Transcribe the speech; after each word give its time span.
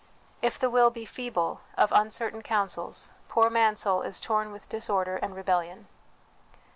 If 0.41 0.57
the 0.57 0.71
will 0.71 0.89
be 0.89 1.05
feeble, 1.05 1.61
of 1.77 1.91
uncertain 1.91 2.41
counsels, 2.41 3.11
poor 3.27 3.51
Mansoul 3.51 4.01
is 4.01 4.19
torn 4.19 4.51
with 4.51 4.67
disorder 4.67 5.17
and 5.17 5.35
rebellion. 5.35 5.87